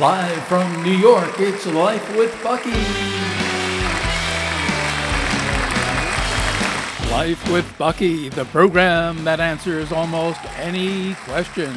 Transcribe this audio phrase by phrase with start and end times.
[0.00, 2.70] Live from New York, it's Life with Bucky.
[7.10, 11.70] Life with Bucky, the program that answers almost any question.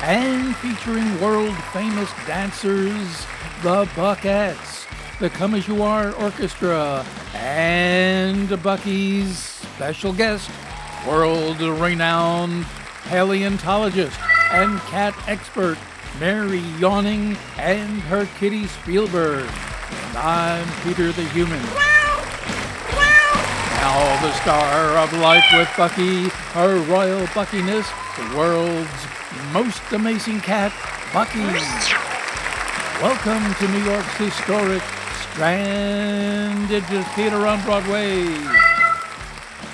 [0.00, 3.26] And featuring world famous dancers,
[3.62, 4.86] the Buckettes,
[5.18, 7.04] the Come As You Are Orchestra,
[7.34, 10.50] and Bucky's special guest,
[11.06, 12.64] world renowned
[13.04, 14.18] paleontologist
[14.50, 15.76] and cat expert
[16.18, 19.48] Mary Yawning, and her kitty Spielberg.
[20.08, 21.62] And I'm Peter the Human.
[23.76, 29.06] Now the star of Life with Bucky, her royal Buckiness, the world's
[29.52, 30.72] most amazing cat,
[31.12, 31.38] Bucky.
[33.00, 34.82] Welcome to New York's historic
[35.32, 36.84] Stranded
[37.14, 38.26] Theater on Broadway.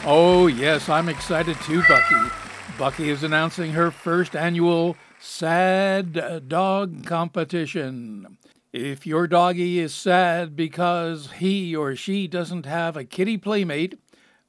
[0.04, 2.30] Oh, yes, I'm excited too, Bucky.
[2.78, 8.38] Bucky is announcing her first annual Sad Dog Competition.
[8.72, 13.98] If your doggy is sad because he or she doesn't have a kitty playmate,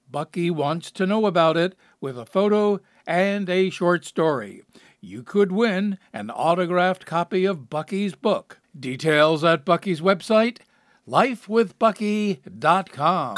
[0.10, 4.64] Bucky wants to know about it with a photo and a short story.
[5.00, 8.60] You could win an autographed copy of Bucky's book.
[8.78, 10.60] Details at Bucky's website,
[11.08, 13.38] lifewithbucky.com.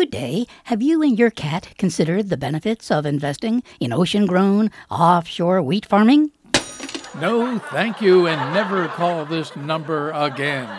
[0.00, 0.46] Good day.
[0.64, 5.84] Have you and your cat considered the benefits of investing in ocean grown, offshore wheat
[5.84, 6.30] farming?
[7.20, 10.70] No, thank you, and never call this number again.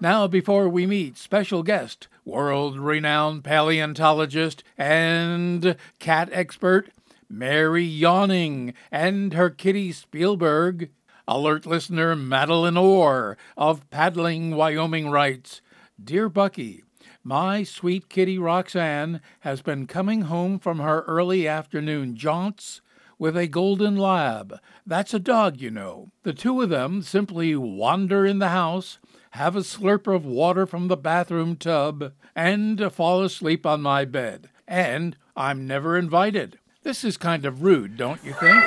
[0.00, 6.90] Now, before we meet special guest, world renowned paleontologist and cat expert,
[7.30, 10.90] Mary Yawning, and her kitty Spielberg,
[11.28, 15.60] alert listener Madeline Orr of Paddling, Wyoming writes
[16.02, 16.82] Dear Bucky,
[17.24, 22.80] my sweet kitty Roxanne has been coming home from her early afternoon jaunts
[23.18, 24.58] with a golden lab.
[24.84, 26.10] That's a dog, you know.
[26.24, 28.98] The two of them simply wander in the house,
[29.32, 34.50] have a slurp of water from the bathroom tub, and fall asleep on my bed.
[34.66, 36.58] And I'm never invited.
[36.82, 38.60] This is kind of rude, don't you think?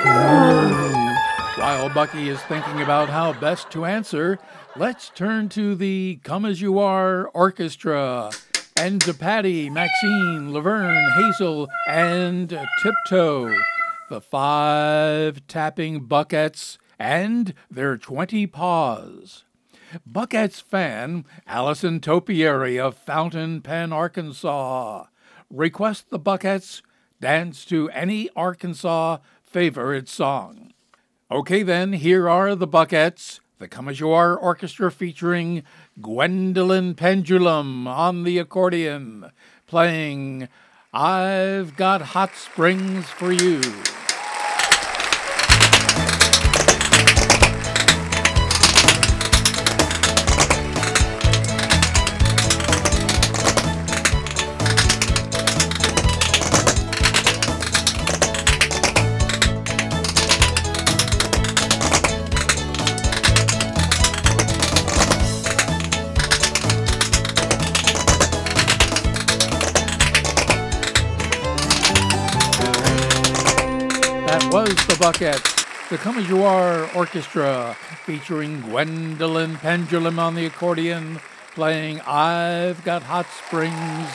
[1.58, 4.38] While Bucky is thinking about how best to answer,
[4.74, 8.30] let's turn to the Come As You Are Orchestra
[8.78, 12.50] and Patty, Maxine, Laverne, Hazel, and
[12.82, 13.54] Tiptoe,
[14.10, 19.44] the five tapping buckettes and their 20 paws.
[20.10, 25.06] Buckettes fan Allison Topiary of Fountain Pen, Arkansas
[25.48, 26.82] Request the Buckettes
[27.20, 30.72] dance to any Arkansas favorite song.
[31.30, 35.62] Okay, then, here are the Buckettes, the Come As You Are Orchestra featuring
[36.00, 39.30] Gwendolyn Pendulum on the accordion,
[39.66, 40.48] playing
[40.92, 43.62] I've Got Hot Springs for You.
[74.44, 81.20] Was the Buckettes, the Come As You Are Orchestra, featuring Gwendolyn Pendulum on the accordion,
[81.54, 84.08] playing I've Got Hot Springs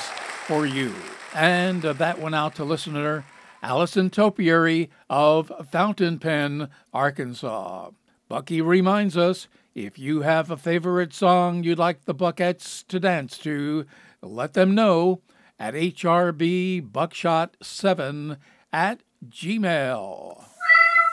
[0.46, 0.94] for You.
[1.34, 3.26] And uh, that went out to listener
[3.64, 7.92] Allison Topiary of Fountain Pen, Arkansas.
[8.28, 13.38] Bucky reminds us if you have a favorite song you'd like the Buckettes to dance
[13.40, 13.86] to,
[14.22, 15.22] let them know
[15.60, 18.38] at hrbbuckshot7
[18.74, 20.44] at Gmail.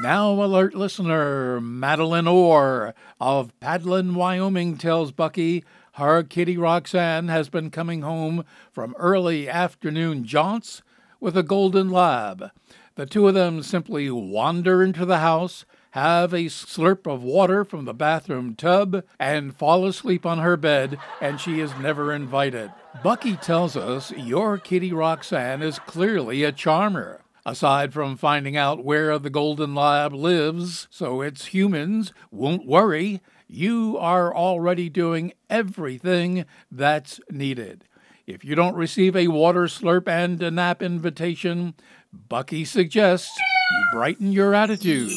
[0.01, 5.63] Now, alert listener Madeline Orr of Paddling, Wyoming tells Bucky
[5.95, 10.83] her kitty Roxanne has been coming home from early afternoon jaunts
[11.21, 12.51] with a golden lab.
[12.95, 17.85] The two of them simply wander into the house, have a slurp of water from
[17.85, 22.73] the bathroom tub, and fall asleep on her bed, and she is never invited.
[23.03, 27.21] Bucky tells us your kitty Roxanne is clearly a charmer.
[27.49, 33.97] Aside from finding out where the Golden Lab lives so its humans won't worry, you
[33.99, 37.85] are already doing everything that's needed.
[38.27, 41.73] If you don't receive a water slurp and a nap invitation,
[42.13, 45.11] Bucky suggests you brighten your attitude.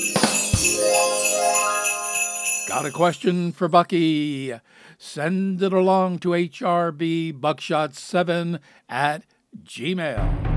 [2.69, 4.53] Got a question for Bucky?
[4.97, 9.23] Send it along to hrbbuckshot7 at
[9.65, 10.50] gmail.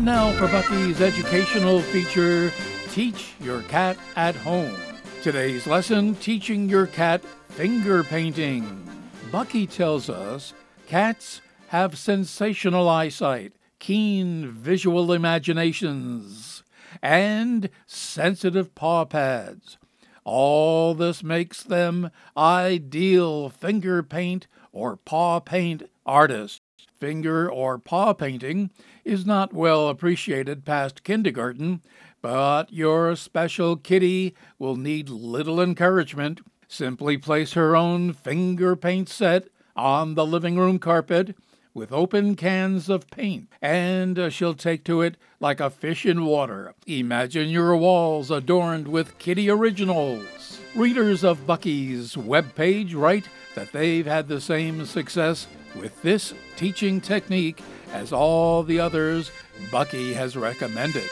[0.00, 2.50] Time now for Bucky's educational feature
[2.88, 4.74] Teach Your Cat at Home.
[5.22, 8.88] Today's lesson Teaching Your Cat Finger Painting.
[9.30, 10.54] Bucky tells us
[10.86, 16.62] cats have sensational eyesight, keen visual imaginations,
[17.02, 19.76] and sensitive paw pads.
[20.24, 26.62] All this makes them ideal finger paint or paw paint artists.
[26.98, 28.70] Finger or paw painting
[29.04, 31.82] is not well appreciated past kindergarten,
[32.22, 36.40] but your special kitty will need little encouragement.
[36.68, 41.36] Simply place her own finger paint set on the living room carpet
[41.74, 46.24] with open cans of paint, and uh, she'll take to it like a fish in
[46.24, 46.74] water.
[46.86, 50.60] Imagine your walls adorned with kitty originals.
[50.74, 55.46] Readers of Bucky's webpage write that they've had the same success
[55.76, 57.62] with this teaching technique
[57.92, 59.30] as all the others
[59.70, 61.08] Bucky has recommended.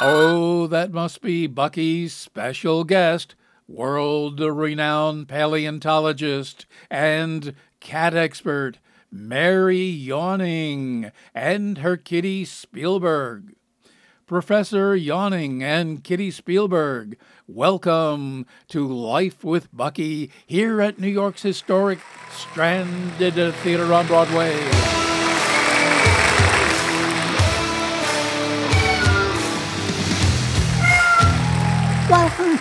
[0.00, 3.36] Oh, that must be Bucky's special guest,
[3.68, 8.78] world renowned paleontologist and cat expert,
[9.12, 13.54] Mary Yawning, and her kitty Spielberg.
[14.26, 17.16] Professor Yawning and Kitty Spielberg,
[17.46, 22.00] welcome to Life with Bucky here at New York's historic
[22.32, 25.03] Stranded Theater on Broadway.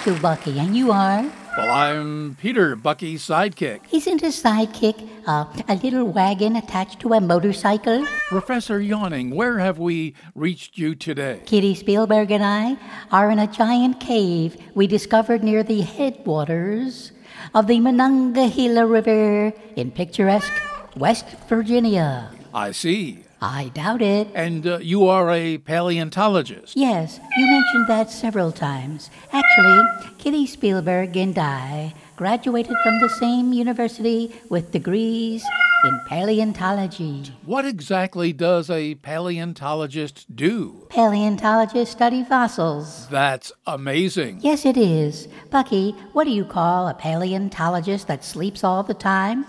[0.04, 1.24] To Bucky, and you are?
[1.58, 3.80] Well, I'm Peter, Bucky's sidekick.
[3.94, 8.06] Isn't a sidekick uh, a little wagon attached to a motorcycle?
[8.28, 11.40] Professor Yawning, where have we reached you today?
[11.46, 12.76] Kitty Spielberg and I
[13.14, 17.14] are in a giant cave we discovered near the headwaters
[17.54, 20.52] of the Monongahela River in picturesque
[20.98, 22.30] West Virginia.
[22.54, 23.23] I see.
[23.44, 24.30] I doubt it.
[24.34, 26.78] And uh, you are a paleontologist.
[26.78, 29.10] Yes, you mentioned that several times.
[29.34, 29.84] Actually,
[30.18, 35.44] Kitty Spielberg and I graduated from the same university with degrees
[35.84, 37.34] in paleontology.
[37.46, 40.88] What exactly does a paleontologist do?
[40.90, 43.10] Paleontologists study fossils.
[43.10, 44.40] That's amazing.
[44.40, 45.28] Yes, it is.
[45.52, 49.46] Bucky, what do you call a paleontologist that sleeps all the time?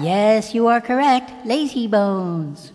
[0.00, 1.30] Yes, you are correct.
[1.44, 2.72] Lazy bones.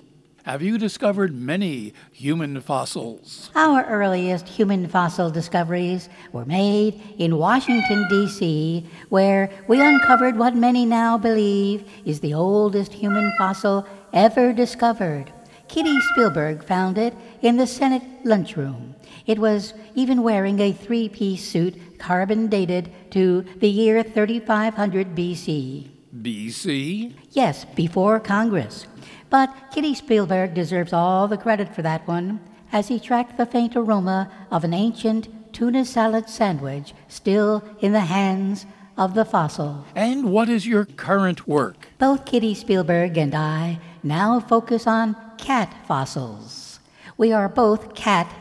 [0.47, 3.51] Have you discovered many human fossils?
[3.53, 10.85] Our earliest human fossil discoveries were made in Washington, D.C., where we uncovered what many
[10.85, 15.33] now believe is the oldest human fossil ever discovered.
[15.67, 18.95] Kitty Spielberg found it in the Senate lunchroom.
[19.25, 25.89] It was even wearing a three piece suit carbon dated to the year 3500 BC.
[26.21, 27.13] BC?
[27.31, 28.88] Yes, before Congress.
[29.29, 32.39] But Kitty Spielberg deserves all the credit for that one,
[32.71, 38.01] as he tracked the faint aroma of an ancient tuna salad sandwich still in the
[38.01, 38.65] hands
[38.97, 39.85] of the fossil.
[39.95, 41.88] And what is your current work?
[41.97, 46.80] Both Kitty Spielberg and I now focus on cat fossils.
[47.18, 48.33] We are both cat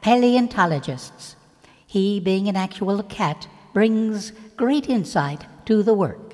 [0.00, 1.36] paleontologists.
[1.86, 6.27] He, being an actual cat, brings great insight to the work.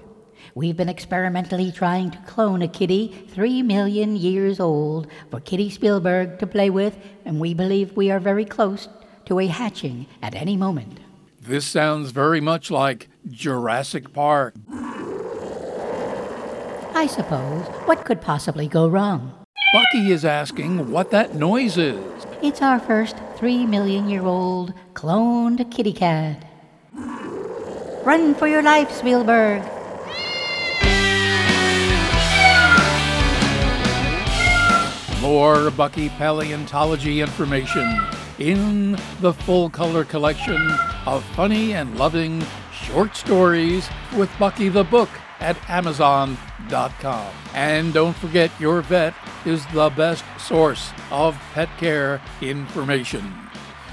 [0.56, 6.38] We've been experimentally trying to clone a kitty three million years old for Kitty Spielberg
[6.38, 8.88] to play with, and we believe we are very close
[9.25, 11.00] to a hatching at any moment.
[11.40, 14.54] This sounds very much like Jurassic Park.
[16.94, 17.66] I suppose.
[17.87, 19.34] What could possibly go wrong?
[19.73, 22.26] Bucky is asking what that noise is.
[22.42, 26.46] It's our first three million year old cloned kitty cat.
[28.04, 29.74] Run for your life, Spielberg!
[35.25, 37.99] More Bucky paleontology information
[38.38, 40.61] in the full color collection
[41.07, 45.09] of funny and loving short stories with Bucky the Book
[45.40, 47.35] at Amazon.com.
[47.54, 49.14] And don't forget, your vet
[49.47, 53.33] is the best source of pet care information.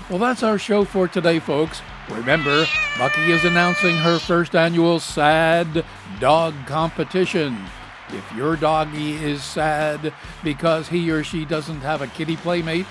[0.10, 1.82] Well, that's our show for today, folks.
[2.10, 2.66] Remember,
[2.98, 5.86] Bucky is announcing her first annual SAD
[6.20, 7.58] Dog Competition.
[8.14, 10.14] If your doggy is sad
[10.44, 12.88] because he or she doesn't have a kitty playmate,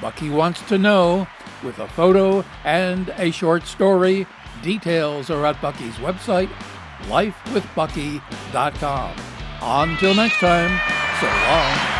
[0.00, 1.26] Bucky wants to know
[1.62, 4.26] with a photo and a short story.
[4.62, 6.50] Details are at Bucky's website,
[7.02, 9.16] lifewithbucky.com.
[9.64, 10.80] Until next time,
[11.20, 11.91] so long.